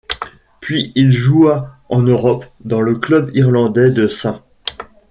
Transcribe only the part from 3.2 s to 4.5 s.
irlandais de St.